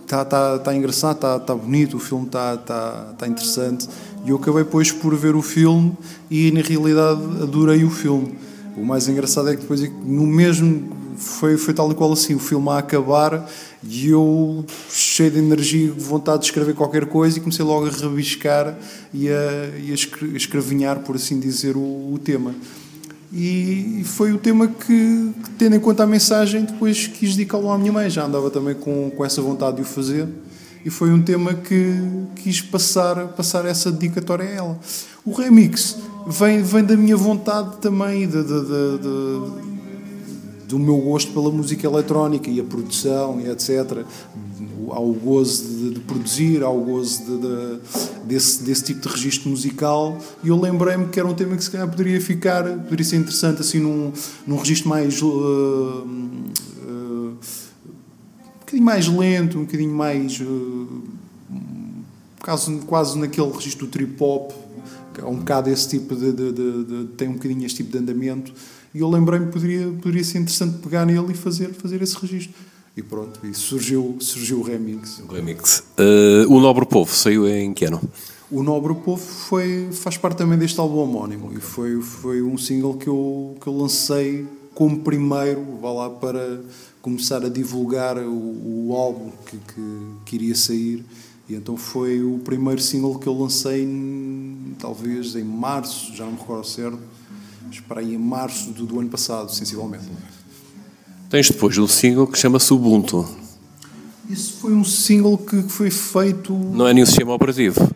[0.07, 3.87] está tá, tá engraçado, está tá bonito, o filme está tá, tá interessante.
[4.25, 5.95] E eu acabei depois por ver o filme
[6.31, 8.37] e na realidade adorei o filme.
[8.77, 12.39] O mais engraçado é que depois, no mesmo foi, foi tal e qual assim, o
[12.39, 13.49] filme a acabar
[13.83, 17.89] e eu, cheio de energia, de vontade de escrever qualquer coisa, e comecei logo a
[17.89, 18.77] rabiscar
[19.13, 21.79] e a, e a escravinhar, por assim dizer, o,
[22.13, 22.55] o tema.
[23.31, 27.91] E foi o tema que, tendo em conta a mensagem, depois quis dedicá-lo à minha
[27.91, 28.09] mãe.
[28.09, 30.27] Já andava também com, com essa vontade de o fazer.
[30.85, 31.95] e foi um tema que
[32.35, 34.79] quis passar, passar essa dedicatória a ela.
[35.25, 39.07] O remix vem, vem da minha vontade também, de, de, de,
[40.67, 44.05] do meu gosto pela música eletrónica e a produção e etc.
[44.91, 47.79] Há o gozo de, de produzir, há o gozo de, de,
[48.25, 51.71] desse, desse tipo de registro musical e eu lembrei-me que era um tema que se
[51.71, 54.11] calhar poderia ficar, poderia ser interessante assim num,
[54.45, 55.21] num registro mais.
[55.21, 56.07] Uh, uh,
[56.87, 60.39] um bocadinho mais lento, um bocadinho mais.
[60.39, 61.03] Uh,
[62.41, 64.51] quase, quase naquele registro do trip hop,
[65.17, 68.53] é um bocado esse tipo de, de, de tem um bocadinho este tipo de andamento
[68.93, 72.53] e eu lembrei-me que poderia, poderia ser interessante pegar nele e fazer, fazer esse registro.
[72.97, 75.19] E pronto, e surgiu, surgiu o remix.
[75.19, 75.83] O remix.
[75.99, 78.01] Uh, o Nobre Povo saiu em que ano?
[78.49, 82.95] O Nobre Povo foi, faz parte também deste álbum homónimo e foi, foi um single
[82.95, 86.61] que eu, que eu lancei como primeiro, vá lá, para
[86.99, 91.05] começar a divulgar o, o álbum que, que, que, iria sair.
[91.47, 93.87] E então foi o primeiro single que eu lancei,
[94.79, 96.99] talvez em março, já não me recordo certo
[97.67, 100.05] mas para aí em março do, do ano passado, sensivelmente.
[101.29, 103.27] Tens depois um single que chama-se Ubuntu.
[104.29, 106.53] Isso foi um single que foi feito.
[106.53, 107.89] Não é nenhum sistema operativo.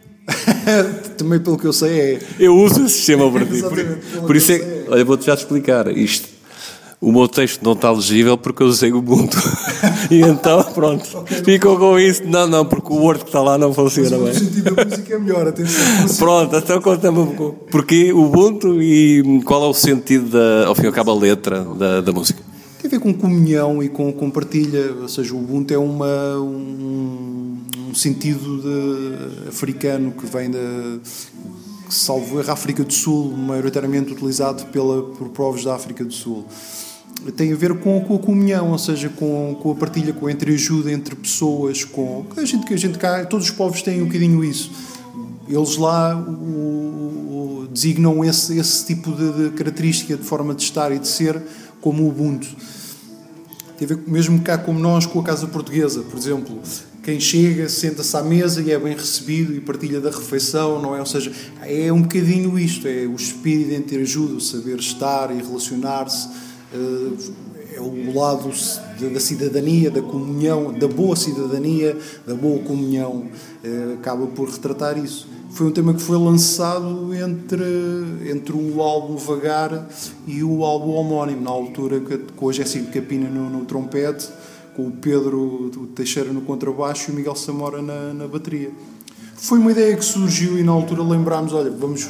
[1.17, 2.19] Também pelo que eu sei é.
[2.39, 3.69] Eu uso esse sistema operativo.
[3.69, 4.55] por, por isso é.
[4.55, 4.85] é.
[4.89, 5.87] Olha, vou-te já explicar.
[5.95, 6.29] Isto
[7.01, 9.35] o meu texto não está legível porque eu usei o Ubuntu.
[10.11, 12.21] e então, pronto, okay, ficou com isso.
[12.23, 14.29] Não, não, porque o Word que está lá não funciona bem.
[14.29, 15.83] O sentido da música é melhor, atenção.
[16.19, 17.65] Pronto, então conta-me um pouco.
[17.71, 21.15] Porquê o Ubuntu e qual é o sentido, da, ao fim e ao cabo, a
[21.15, 22.50] letra da, da música?
[22.81, 26.39] Tem a ver com comunhão e com, com partilha, ou seja, o Ubuntu é uma,
[26.39, 27.57] um,
[27.89, 30.59] um sentido de, africano que vem da
[31.87, 36.45] salvo erro, África do Sul, maioritariamente utilizado pela, por povos da África do Sul
[37.35, 40.31] tem a ver com, com a comunhão, ou seja, com, com a partilha, com a
[40.31, 44.05] entreajuda entre pessoas, com a gente que a gente cá, todos os povos têm um
[44.05, 44.71] bocadinho isso.
[45.47, 50.91] Eles lá o, o, designam esse, esse tipo de, de, característica, de forma de estar
[50.91, 51.39] e de ser,
[51.81, 52.47] como o Ubuntu.
[53.77, 56.59] Tem a ver mesmo cá como nós com a casa portuguesa, por exemplo.
[57.03, 60.99] Quem chega, senta-se à mesa e é bem recebido e partilha da refeição, não é?
[60.99, 61.31] Ou seja,
[61.63, 66.29] é um bocadinho isto, é o espírito de entreajuda, o saber estar e relacionar-se
[67.73, 68.49] é o lado
[69.11, 73.27] da cidadania, da comunhão, da boa cidadania, da boa comunhão,
[73.63, 75.27] eh, acaba por retratar isso.
[75.53, 77.63] Foi um tema que foi lançado entre,
[78.31, 79.87] entre o álbum Vagar
[80.25, 82.01] e o álbum homónimo, na altura
[82.35, 84.29] com a Jéssica Capina no, no trompete,
[84.75, 88.71] com o Pedro Teixeira no contrabaixo e o Miguel Samora na, na bateria.
[89.35, 92.07] Foi uma ideia que surgiu e na altura lembrámos, olha, vamos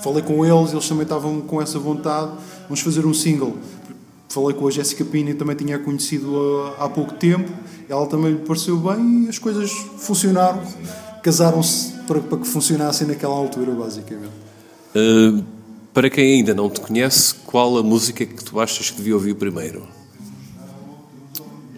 [0.00, 2.32] falei com eles, eles também estavam com essa vontade,
[2.68, 3.56] vamos fazer um single
[4.34, 7.48] falei com a Jéssica Pina e também tinha conhecido há pouco tempo.
[7.88, 10.60] Ela também lhe pareceu bem e as coisas funcionaram.
[11.24, 14.30] Casaram-se para, para que funcionassem naquela altura, basicamente.
[14.94, 15.42] Uh,
[15.94, 19.34] para quem ainda não te conhece, qual a música que tu achas que devia ouvir
[19.34, 19.88] primeiro?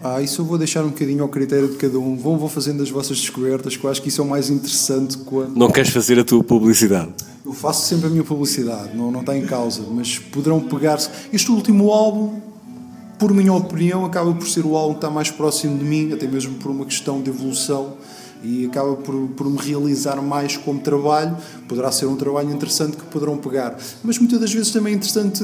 [0.03, 2.17] Ah, isso eu vou deixar um bocadinho ao critério de cada um.
[2.17, 5.17] Vão, vão fazendo as vossas descobertas, que eu acho que isso é o mais interessante
[5.19, 5.55] quando...
[5.55, 7.13] Não queres fazer a tua publicidade?
[7.45, 11.09] Eu faço sempre a minha publicidade, não, não está em causa, mas poderão pegar-se...
[11.31, 12.41] Este último álbum
[13.17, 16.27] por minha opinião, acaba por ser o álbum que está mais próximo de mim, até
[16.27, 17.95] mesmo por uma questão de evolução
[18.43, 21.35] e acaba por, por me realizar mais como trabalho.
[21.67, 25.43] Poderá ser um trabalho interessante que poderão pegar, mas muitas das vezes também é interessante.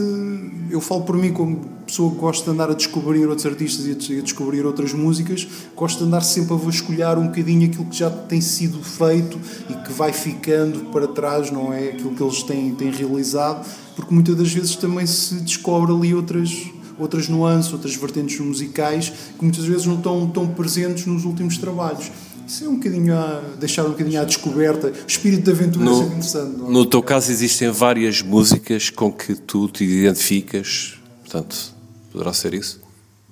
[0.70, 4.20] Eu falo por mim, como pessoa que gosta de andar a descobrir outros artistas e
[4.20, 8.10] a descobrir outras músicas, gosto de andar sempre a vasculhar um bocadinho aquilo que já
[8.10, 11.90] tem sido feito e que vai ficando para trás, não é?
[11.90, 16.72] Aquilo que eles têm, têm realizado, porque muitas das vezes também se descobre ali outras
[16.98, 22.12] outras nuances, outras vertentes musicais que muitas vezes não estão tão presentes nos últimos trabalhos.
[22.48, 24.88] Isso é um bocadinho a deixar um bocadinho à descoberta.
[24.88, 26.56] O espírito de aventura no, é interessante.
[26.56, 26.70] É?
[26.70, 31.74] No teu caso, existem várias músicas com que tu te identificas, portanto,
[32.12, 32.84] poderá ser isso?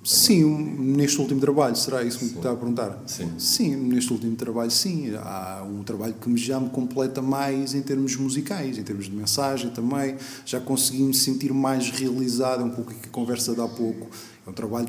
[0.04, 0.44] Sim,
[0.80, 3.00] neste último trabalho, será isso que me está a perguntar?
[3.06, 3.30] Sim.
[3.38, 5.14] Sim, neste último trabalho, sim.
[5.16, 9.70] Há um trabalho que já me completa mais em termos musicais, em termos de mensagem
[9.70, 10.16] também.
[10.44, 14.08] Já consegui me sentir mais realizado, é um pouco que a conversa dá pouco.
[14.44, 14.88] É um trabalho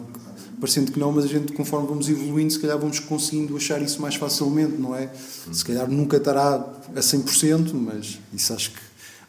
[0.63, 4.02] parecendo que não, mas a gente, conforme vamos evoluindo, se calhar vamos conseguindo achar isso
[4.02, 5.10] mais facilmente, não é?
[5.52, 6.56] Se calhar nunca estará
[6.95, 8.80] a 100%, mas isso acho que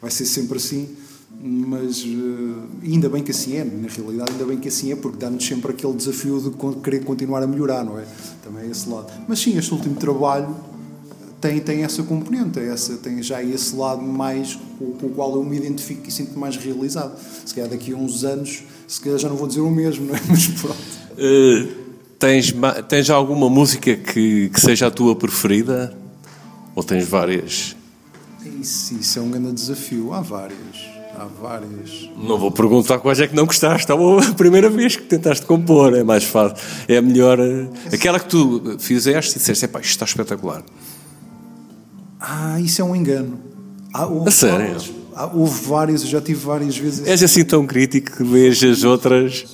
[0.01, 0.95] vai ser sempre assim
[1.37, 5.17] mas uh, ainda bem que assim é, na realidade ainda bem que assim é, porque
[5.17, 8.05] dá-nos sempre aquele desafio de querer continuar a melhorar, não é?
[8.41, 9.11] Também é esse lado.
[9.27, 10.55] Mas sim, este último trabalho
[11.41, 15.35] tem, tem essa componente, é essa, tem já esse lado mais com, com o qual
[15.35, 17.19] eu me identifico e sinto mais realizado.
[17.45, 20.15] Se calhar daqui a uns anos, se calhar já não vou dizer o mesmo, não
[20.15, 20.21] é?
[20.29, 21.04] Mas pronto.
[21.17, 21.85] Uh,
[22.17, 22.53] Tens,
[22.87, 25.95] tens alguma música que, que seja a tua preferida?
[26.73, 27.75] Ou tens várias?
[28.61, 30.13] Isso, isso é um grande desafio.
[30.13, 30.57] Há várias.
[31.17, 32.09] Há várias.
[32.17, 33.91] Não vou perguntar quais é que não gostaste.
[33.91, 35.93] É a primeira vez que tentaste compor.
[35.93, 36.57] É mais fácil.
[36.87, 37.39] É a melhor.
[37.39, 40.63] Eh, aquela que tu fizeste e disseste: isto está espetacular.
[42.19, 43.39] Ah, isso é um engano.
[43.93, 44.77] Ah, a sério?
[45.13, 47.07] Ah, houve várias, eu já tive várias vezes.
[47.07, 49.45] És assim tão crítico que vês as outras.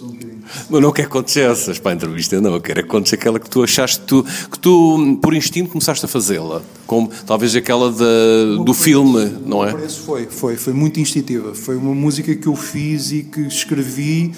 [0.69, 2.53] Mas não quero que acontecesse para a entrevista, não.
[2.53, 6.05] Eu quero que aconteça aquela que tu achaste que tu, que tu por instinto, começaste
[6.05, 6.61] a fazê-la.
[6.85, 9.71] Como talvez aquela da, do filme, não é?
[9.89, 11.53] Foi, foi, foi muito instintiva.
[11.53, 14.33] Foi uma música que eu fiz e que escrevi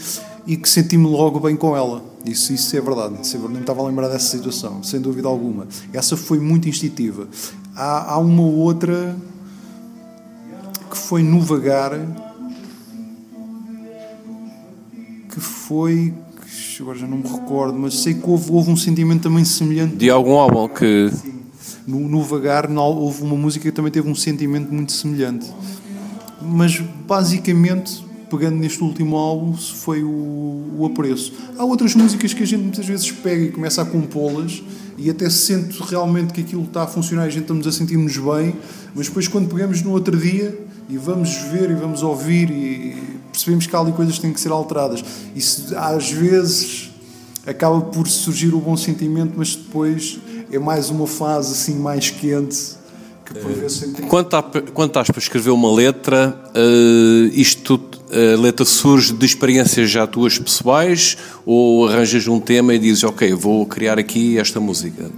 [0.45, 2.03] e que senti-me logo bem com ela.
[2.25, 3.15] Isso, isso é verdade.
[3.21, 3.55] Isso é verdade.
[3.55, 5.67] Me estava a lembrar dessa situação, sem dúvida alguma.
[5.91, 7.27] Essa foi muito instintiva.
[7.75, 9.15] Há, há uma outra
[10.89, 11.91] que foi no Vagar,
[15.33, 16.13] que foi.
[16.79, 19.95] Agora já não me recordo, mas sei que houve, houve um sentimento também semelhante.
[19.95, 21.09] De algum álbum que.
[21.11, 21.33] Sim.
[21.87, 25.51] No, no Vagar houve uma música que também teve um sentimento muito semelhante.
[26.41, 31.33] Mas basicamente, pegando neste último álbum, foi o, o apreço.
[31.57, 34.63] Há outras músicas que a gente muitas vezes pega e começa a compô-las
[34.97, 37.71] e até se sente realmente que aquilo está a funcionar e a gente estamos a
[37.71, 38.55] sentir-nos bem,
[38.95, 40.57] mas depois quando pegamos no outro dia
[40.89, 43.12] e vamos ver e vamos ouvir e
[43.43, 45.03] percebemos que há ali coisas que têm que ser alteradas.
[45.35, 46.91] Isso às vezes
[47.45, 50.19] acaba por surgir o bom sentimento, mas depois
[50.51, 52.75] é mais uma fase assim mais quente
[53.25, 54.09] que por vezes sentimos.
[54.09, 54.29] Quando,
[54.73, 57.79] quando estás para escrever uma letra, uh, isto
[58.11, 63.33] a letra surge de experiências já tuas pessoais ou arranjas um tema e dizes ok,
[63.33, 65.09] vou criar aqui esta música?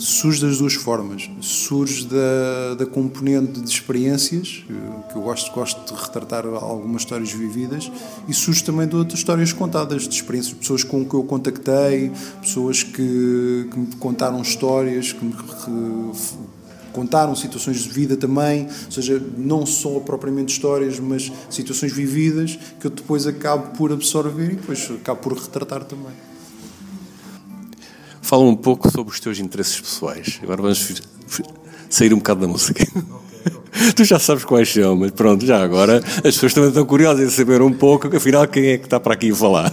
[0.00, 1.30] Surge das duas formas.
[1.40, 4.64] Surge da, da componente de experiências,
[5.10, 7.90] que eu gosto, gosto de retratar algumas histórias vividas,
[8.26, 12.10] e surge também de outras histórias contadas, de experiências, pessoas com que eu contactei,
[12.40, 16.50] pessoas que, que me contaram histórias, que me que
[16.92, 22.86] contaram situações de vida também, ou seja, não só propriamente histórias, mas situações vividas que
[22.86, 26.29] eu depois acabo por absorver e depois acabo por retratar também.
[28.22, 30.38] Fala um pouco sobre os teus interesses pessoais.
[30.42, 31.02] Agora vamos
[31.88, 32.86] sair um bocado da música.
[33.94, 37.34] Tu já sabes quais são, mas pronto, já agora as pessoas também estão curiosas em
[37.34, 39.72] saber um pouco, afinal, quem é que está para aqui a falar?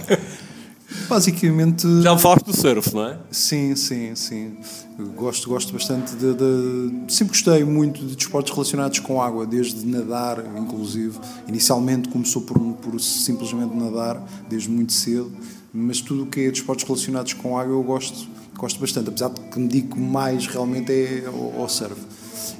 [1.08, 1.86] Basicamente.
[2.02, 3.18] Já me falaste do surf, não é?
[3.30, 4.56] Sim, sim, sim.
[5.16, 10.42] Gosto, gosto bastante de, de, Sempre gostei muito de desportos relacionados com água, desde nadar,
[10.56, 11.18] inclusive.
[11.46, 15.30] Inicialmente começou por, por simplesmente nadar, desde muito cedo,
[15.72, 19.40] mas tudo o que é desportos relacionados com água eu gosto gosto bastante, apesar de
[19.40, 21.96] que me digo mais realmente é ao, ao surf.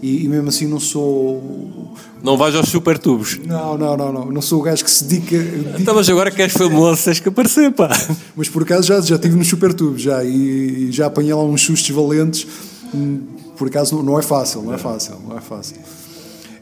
[0.02, 1.92] E, e, mesmo assim não sou.
[2.22, 3.38] Não vais aos super tubos?
[3.44, 4.24] Não, não, não, não.
[4.26, 5.38] Não sou o gajo que se dedica.
[5.38, 5.80] dedica...
[5.80, 7.88] Então, mas agora que és famoso, tens que aparecer, pá.
[8.36, 11.42] Mas por acaso já, já estive nos super tubos já, e, e já apanhei lá
[11.42, 12.46] uns sustos valentes.
[12.94, 13.20] Hum,
[13.56, 15.76] por acaso não, não é fácil, não é fácil, não é fácil.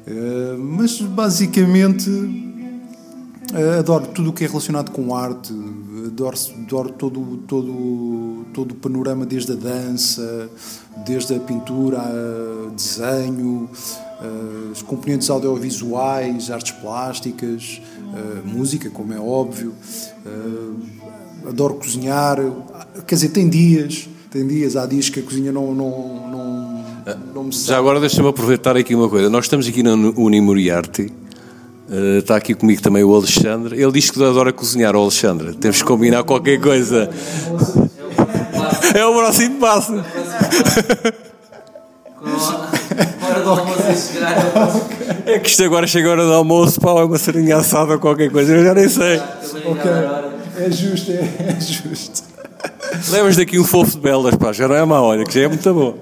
[0.07, 5.53] Uh, mas basicamente uh, adoro tudo o que é relacionado com arte,
[6.25, 10.49] adoro, todo, todo, todo o panorama, desde a dança,
[11.05, 13.69] desde a pintura, a desenho,
[14.73, 17.83] as componentes audiovisuais, artes plásticas,
[18.45, 19.75] música, como é óbvio.
[21.47, 22.39] Adoro cozinhar,
[23.07, 26.85] quer dizer, tem dias, tem dias, há dias que a cozinha não, não, não,
[27.35, 27.69] não me sabe.
[27.69, 29.31] Já agora deixa-me aproveitar aqui uma coisa.
[29.31, 31.13] Nós estamos aqui na Unimoriarte
[31.89, 33.81] Está aqui comigo também o Alexandre.
[33.81, 35.55] Ele diz que adora cozinhar, o Alexandre.
[35.55, 37.09] Temos que combinar qualquer coisa.
[38.95, 39.93] É o próximo passo.
[45.27, 48.31] É que isto agora chega a hora do almoço, pá, uma sardinha assada ou qualquer
[48.31, 49.19] coisa, eu já nem sei.
[49.65, 49.91] Ok,
[50.59, 52.36] é justo, é, é justo.
[53.11, 55.49] Levas daqui um fofo de belas, pá, já não é mau, olha, que já é
[55.49, 55.99] muito bom.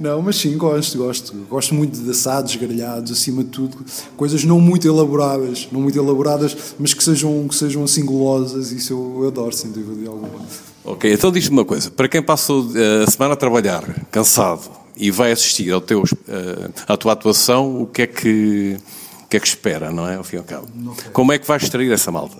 [0.00, 1.32] Não, mas sim, gosto, gosto.
[1.48, 3.78] Gosto muito de assados, grelhados, acima de tudo.
[4.16, 8.92] Coisas não muito elaboradas, não muito elaboradas, mas que sejam, que sejam assim golosas, isso
[8.92, 10.40] eu, eu adoro, sem dúvida alguma.
[10.84, 15.12] Ok, então diz-me uma coisa, para quem passou eh, a semana a trabalhar, cansado, e
[15.12, 18.76] vai assistir ao teu, eh, à tua atuação, o que é que,
[19.22, 20.66] o que, é que espera, não é, ao fim e ao cabo?
[21.12, 22.36] Como é que vais extrair essa malta?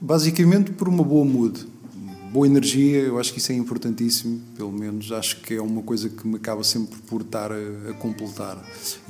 [0.00, 1.66] Basicamente por uma boa mood
[2.34, 6.08] boa energia, eu acho que isso é importantíssimo, pelo menos acho que é uma coisa
[6.08, 8.60] que me acaba sempre por estar a, a completar.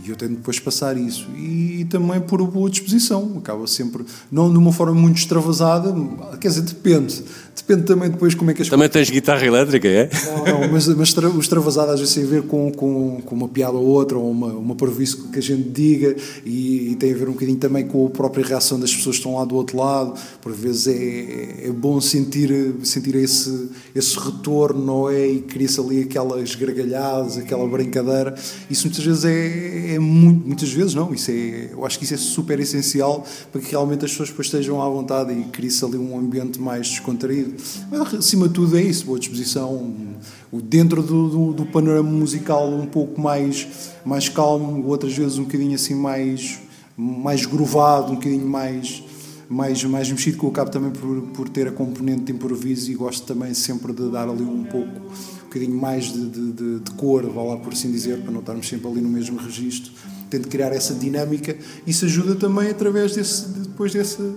[0.05, 1.27] E eu tento depois passar isso.
[1.35, 5.95] E, e, também por boa disposição, acaba sempre, não de uma forma muito extravasada,
[6.39, 7.25] quer dizer, depende.
[7.57, 10.11] Depende também depois como é que as Também tens guitarra elétrica, é?
[10.27, 13.49] Não, não mas, mas o extravasado às vezes tem a ver com, com, com uma
[13.49, 17.17] piada ou outra, ou uma, uma previsto que a gente diga, e, e, tem a
[17.17, 19.79] ver um bocadinho também com a própria reação das pessoas que estão lá do outro
[19.79, 20.13] lado.
[20.43, 25.27] Por vezes é, é bom sentir, sentir sentir esse, esse retorno, não é?
[25.27, 28.35] E cria-se ali aquelas gargalhadas, aquela brincadeira.
[28.68, 32.14] Isso muitas vezes é, é muito, muitas vezes não, isso é, eu acho que isso
[32.14, 35.96] é super essencial para que realmente as pessoas depois estejam à vontade e crie-se ali
[35.96, 37.55] um ambiente mais descontraído.
[37.90, 39.94] Mas acima de tudo é isso, boa disposição,
[40.53, 43.66] dentro do, do, do panorama musical um pouco mais,
[44.05, 46.61] mais calmo, outras vezes um bocadinho assim mais,
[46.96, 49.03] mais grovado, um bocadinho mais
[49.55, 52.95] mais, mais mexido, que eu acabo também por, por ter a componente de improviso e
[52.95, 56.90] gosto também sempre de dar ali um pouco, um bocadinho mais de, de, de, de
[56.93, 59.93] cor, vá lá por assim dizer, para não estarmos sempre ali no mesmo registro.
[60.29, 61.57] Tento criar essa dinâmica.
[61.87, 64.29] Isso ajuda também através desse, depois dessa,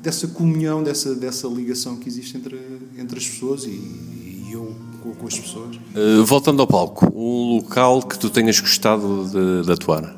[0.00, 2.60] dessa comunhão, dessa, dessa ligação que existe entre,
[2.96, 4.72] entre as pessoas e, e eu
[5.02, 5.76] com, com, as pessoas.
[5.76, 10.16] Uh, voltando ao palco, um local que tu tenhas gostado de, de atuar?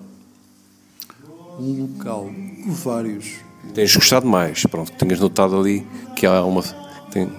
[1.58, 2.30] Um local,
[2.66, 6.62] vários Tens gostado mais, pronto, que tenhas notado ali que há uma.
[7.10, 7.30] Tem...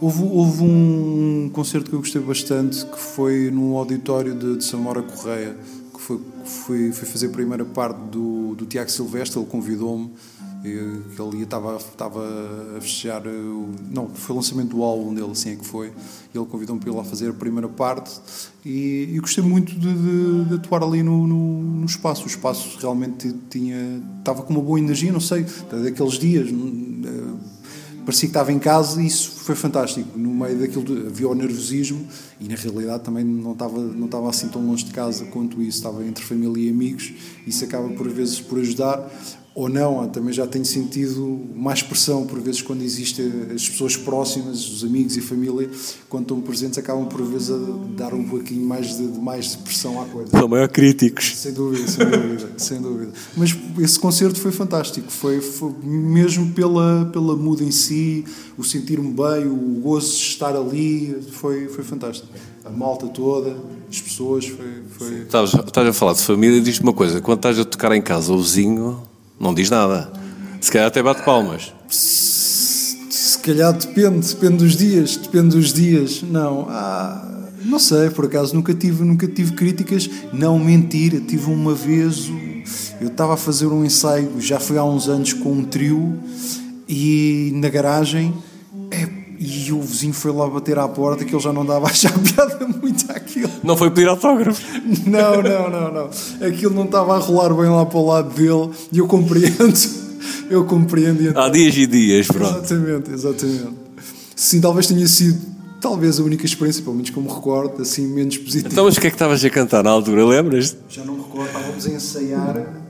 [0.00, 5.02] Houve, houve um concerto que eu gostei bastante que foi num auditório de, de Samora
[5.02, 5.56] Correia,
[5.92, 10.10] que foi, foi, foi fazer a primeira parte do, do Tiago Silvestre, ele convidou-me
[10.62, 12.20] que ele estava, estava
[12.76, 13.22] a festejar,
[13.90, 15.92] não, foi o lançamento do álbum dele, assim é que foi,
[16.34, 18.20] ele convidou-me para ir lá fazer a primeira parte.
[18.64, 22.76] E, e gostei muito de, de, de atuar ali no, no, no, espaço, o espaço
[22.80, 27.58] realmente tinha, estava com uma boa energia, não sei, daqueles dias, eh,
[28.04, 30.18] parecia que estava em casa e isso foi fantástico.
[30.18, 32.06] No meio daquilo havia o nervosismo
[32.40, 35.78] e na realidade também não estava, não estava assim tão longe de casa quanto isso,
[35.78, 37.12] estava entre família e amigos.
[37.46, 39.10] Isso acaba por vezes por ajudar,
[39.58, 44.64] ou não, também já tenho sentido mais pressão por vezes quando existem as pessoas próximas,
[44.68, 45.68] os amigos e família,
[46.08, 47.58] quando estão presentes, acabam por vezes a
[47.96, 50.30] dar um pouquinho mais de, de mais de pressão à coisa.
[50.30, 51.34] São maior críticos.
[51.34, 53.12] Sem dúvida, sem dúvida, sem dúvida.
[53.36, 58.24] Mas esse concerto foi fantástico, foi, foi mesmo pela, pela muda em si,
[58.56, 62.28] o sentir-me bem, o gozo de estar ali, foi, foi fantástico.
[62.64, 63.56] A malta toda,
[63.90, 64.82] as pessoas, foi.
[64.88, 65.22] foi...
[65.22, 68.32] Estás, estás a falar de família, diz-me uma coisa: quando estás a tocar em casa,
[68.32, 69.07] o vizinho
[69.38, 70.12] não diz nada.
[70.60, 71.72] Se calhar até bate palmas.
[71.88, 76.22] Se calhar depende, depende dos dias, depende dos dias.
[76.22, 80.08] Não, ah, não sei, por acaso nunca tive, nunca tive críticas.
[80.32, 82.30] Não, mentira, tive uma vez,
[83.00, 86.18] eu estava a fazer um ensaio, já foi há uns anos com um trio
[86.88, 88.34] e na garagem
[89.68, 92.12] e o vizinho foi lá bater à porta que ele já não dava a achar
[92.18, 93.50] piada muito àquilo.
[93.62, 94.62] Não foi pedir autógrafo?
[95.06, 96.46] Não, não, não, não.
[96.46, 100.08] Aquilo não estava a rolar bem lá para o lado dele e eu compreendo.
[100.50, 101.22] Eu compreendo.
[101.22, 101.42] Então...
[101.42, 102.58] Há dias e dias, pronto.
[102.58, 103.68] Exatamente, exatamente.
[104.34, 105.38] Sim, talvez tenha sido
[105.78, 108.72] talvez a única experiência, pelo menos que eu me recordo, assim, menos positiva.
[108.72, 110.74] Então, mas o que é que estavas a cantar na altura, lembras?
[110.88, 112.87] Já não me recordo, estávamos a ensaiar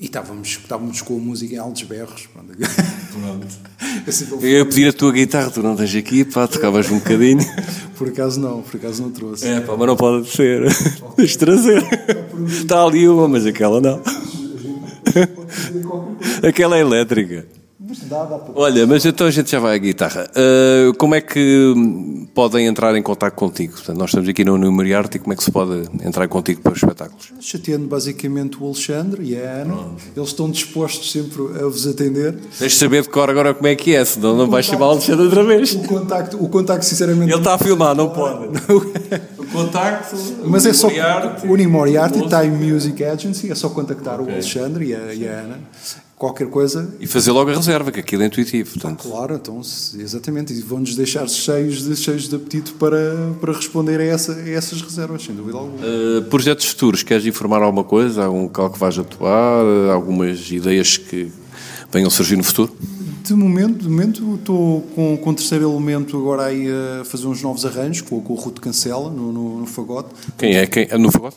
[0.00, 2.26] e estávamos, estávamos com a música em altos berros.
[2.32, 2.54] Pronto.
[3.12, 3.46] Pronto.
[4.40, 7.40] Eu ia pedir a tua guitarra, tu não tens aqui, pá, tocavas um bocadinho.
[7.98, 9.46] por acaso não, por acaso não trouxe.
[9.46, 10.62] É, pá, mas não pode ser.
[11.18, 11.84] Deixa trazer.
[12.48, 14.00] Está ali uma, mas aquela não.
[16.42, 17.59] aquela é elétrica.
[18.54, 20.28] Olha, mas então a gente já vai à guitarra.
[20.30, 21.74] Uh, como é que
[22.34, 23.74] podem entrar em contato contigo?
[23.74, 26.72] Portanto, nós estamos aqui no Numeriarte e como é que se pode entrar contigo para
[26.72, 27.32] os espetáculos?
[27.40, 29.76] Chateando basicamente o Alexandre e a Ana.
[30.16, 32.36] Eles estão dispostos sempre a vos atender.
[32.58, 35.24] Deixa saber de cor agora como é que é, senão não vais chamar o Alexandre
[35.24, 35.72] outra vez.
[35.72, 37.30] O contacto, o contacto sinceramente.
[37.30, 38.48] Ele está a filmar, não pode.
[39.38, 40.16] o contacto.
[40.44, 40.88] Mas é só.
[41.44, 44.32] O Unimoriarty Time Music Agency, é só contactar okay.
[44.32, 45.58] o Alexandre e a, e a Ana
[46.20, 46.86] qualquer coisa.
[47.00, 48.72] E fazer logo a reserva, que aquilo é intuitivo.
[48.74, 49.06] Portanto.
[49.06, 49.58] Ah, claro, então,
[49.98, 50.52] exatamente.
[50.52, 54.82] E vão-nos deixar cheios de, cheios de apetite para, para responder a, essa, a essas
[54.82, 55.78] reservas, sem dúvida alguma.
[55.78, 58.26] Uh, projetos futuros, queres informar alguma coisa?
[58.26, 59.64] Algum local que vais atuar?
[59.90, 61.32] Algumas ideias que
[61.90, 62.76] venham surgir no futuro?
[63.24, 66.66] De momento, de momento estou com, com o terceiro elemento agora aí
[67.00, 70.10] a fazer uns novos arranjos com, com o Ruto Cancela no, no, no Fagote.
[70.36, 70.66] Quem é?
[70.66, 70.86] Quem?
[70.98, 71.36] No Fagote?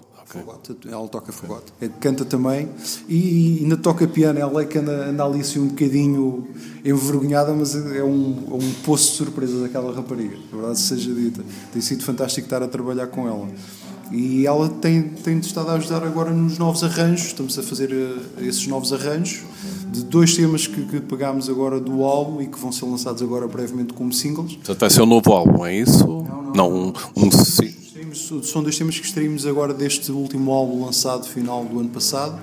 [0.89, 1.73] Ela toca fagote.
[1.81, 2.69] É, canta também
[3.07, 4.39] e, ainda toca piano.
[4.39, 6.47] Ela é que anda, anda ali assim um bocadinho
[6.83, 11.43] envergonhada, mas é um, é um poço de surpresa daquela rapariga, a verdade seja dita.
[11.71, 13.47] Tem sido fantástico estar a trabalhar com ela.
[14.11, 17.27] E ela tem, tem estado a ajudar agora nos novos arranjos.
[17.27, 19.41] Estamos a fazer uh, esses novos arranjos
[19.91, 23.47] de dois temas que, que pegámos agora do álbum e que vão ser lançados agora
[23.47, 24.55] brevemente como singles.
[24.55, 26.05] Portanto, vai ser um novo álbum, é isso?
[26.05, 27.29] Não, não, não um, um,
[28.13, 32.39] são dois temas que extraímos agora deste último álbum lançado final do ano passado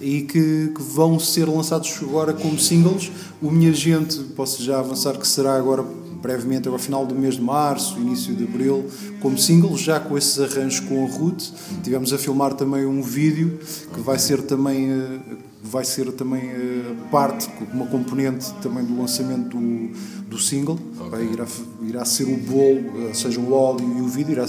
[0.00, 3.10] e que, que, vão ser lançados agora como singles.
[3.42, 5.84] O Minha Gente, posso já avançar que será agora
[6.20, 8.84] brevemente, ao final do mês de março, início de abril,
[9.20, 11.50] como singles, já com esses arranjos com a Ruth.
[11.82, 13.58] Tivemos a filmar também um vídeo
[13.94, 15.18] que vai ser também, eh,
[15.62, 19.90] vai ser também uh, parte, uma componente também do lançamento do,
[20.28, 20.78] do single.
[20.96, 21.08] Okay.
[21.08, 21.46] Vai, irá,
[21.82, 24.32] irá ser o bolo, ou seja, o áudio e o vídeo.
[24.32, 24.46] Irá,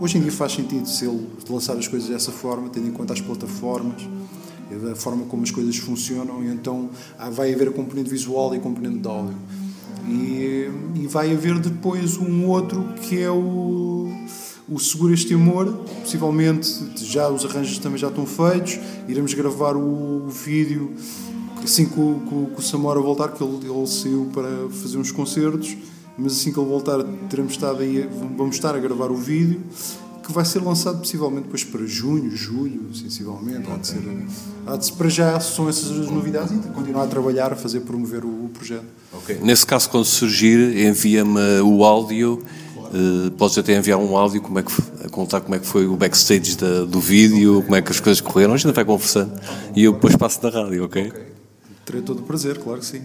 [0.00, 3.12] hoje em dia faz sentido se ele lançar as coisas dessa forma, tendo em conta
[3.12, 4.02] as plataformas
[4.76, 6.90] da forma como as coisas funcionam, e então
[7.32, 9.34] vai haver a componente visual e a componente de áudio.
[10.06, 14.10] E, e vai haver depois um outro que é o,
[14.68, 15.72] o Segura Este Amor,
[16.02, 20.94] possivelmente já os arranjos também já estão feitos, iremos gravar o, o vídeo
[21.62, 25.76] assim que o, que o Samora voltar, que ele, ele saiu para fazer uns concertos,
[26.18, 29.62] mas assim que ele voltar teremos estado aí, vamos estar a gravar o vídeo
[30.28, 33.60] que vai ser lançado possivelmente depois para junho, julho, sensivelmente.
[33.60, 33.72] Okay.
[33.72, 34.26] Há, de ser,
[34.66, 37.80] há de ser, para já são essas as novidades e continuar a trabalhar, a fazer
[37.80, 38.84] promover o, o projeto.
[39.22, 39.38] Okay.
[39.42, 42.42] Nesse caso, quando surgir, envia-me o áudio.
[42.76, 44.72] Uh, podes até enviar um áudio como é que,
[45.04, 48.00] a contar como é que foi o backstage da, do vídeo, como é que as
[48.00, 48.52] coisas correram.
[48.52, 49.32] A gente vai conversando
[49.74, 51.08] e eu depois passo na rádio, ok?
[51.08, 51.22] okay.
[51.86, 53.00] Terei todo o prazer, claro que sim.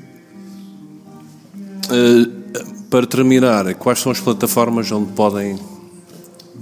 [1.90, 2.43] Uh,
[2.90, 5.60] para terminar, quais são as plataformas onde podem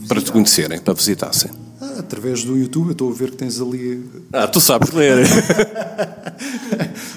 [0.07, 1.51] para te conhecerem, para visitassem?
[1.79, 4.03] Ah, através do YouTube, eu estou a ver que tens ali.
[4.31, 5.25] Ah, tu sabes ler.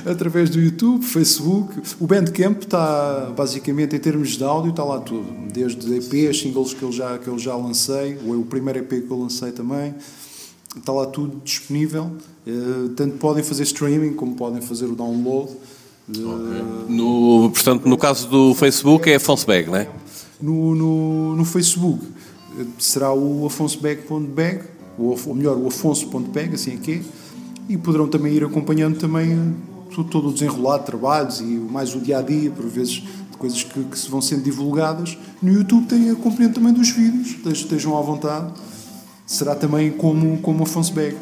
[0.06, 1.82] através do YouTube, Facebook.
[2.00, 5.26] O Bandcamp está, basicamente, em termos de áudio, está lá tudo.
[5.52, 9.10] Desde EPs, singles que eu já, que eu já lancei, ou o primeiro EP que
[9.10, 9.94] eu lancei também.
[10.76, 12.12] Está lá tudo disponível.
[12.46, 15.52] Uh, tanto podem fazer streaming como podem fazer o download.
[16.06, 19.88] No, portanto, no caso do Facebook é Afonso Bag, não é?
[20.40, 22.04] No, no, no Facebook
[22.78, 24.62] será o afonsobeg.beg,
[24.98, 27.00] ou, ou melhor, o afonso.beg, assim é que é,
[27.68, 32.00] e poderão também ir acompanhando também eh, todo o desenrolar de trabalhos e mais o
[32.00, 35.16] dia a dia, por vezes de coisas que, que se vão sendo divulgadas.
[35.42, 38.52] No YouTube tem a componente também dos vídeos, estejam à vontade.
[39.26, 41.16] Será também como, como Afonso Beg.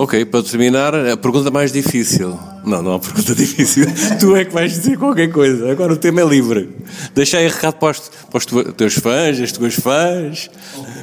[0.00, 2.38] Ok, para terminar, a pergunta mais difícil.
[2.64, 3.84] Não, não há pergunta difícil.
[4.20, 5.72] tu é que vais dizer qualquer coisa.
[5.72, 6.70] Agora o tema é livre.
[7.12, 10.48] Deixa aí recado para os, para os teus fãs, as tuas fãs.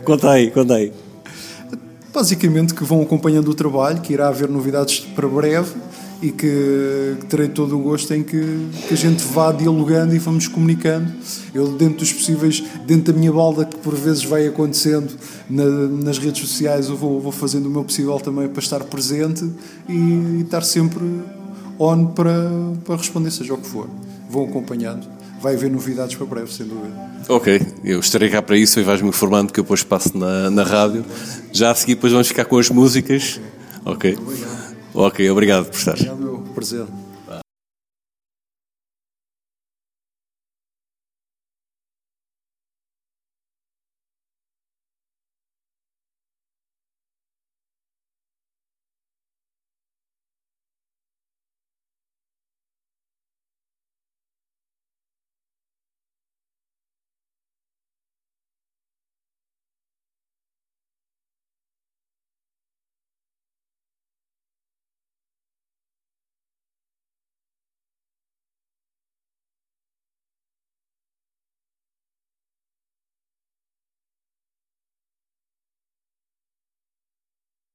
[0.06, 0.94] Conta aí, conta aí.
[2.14, 5.74] Basicamente que vão acompanhando o trabalho, que irá haver novidades para breve
[6.22, 10.20] e que, que, terei todo o gosto em que, que, a gente vá dialogando e
[10.20, 11.12] vamos comunicando.
[11.54, 15.14] Eu, dentro dos possíveis, dentro da minha balda, que por vezes vai acontecendo
[15.50, 19.50] na, nas redes sociais, eu vou, vou, fazendo o meu possível também para estar presente
[19.88, 21.04] e, e estar sempre
[21.80, 22.50] on para,
[22.84, 23.90] para responder, seja o que for.
[24.30, 25.08] Vou acompanhando.
[25.42, 26.94] Vai haver novidades para breve, sem dúvida.
[27.28, 30.64] Ok, eu estarei cá para isso e vais-me informando que eu depois passo na, na
[30.64, 31.06] rádio.
[31.52, 33.40] Já a seguir, depois vamos ficar com as músicas.
[33.84, 34.18] Ok.
[34.96, 36.02] Ok, obrigado por estar.
[36.02, 36.86] É o meu prazer.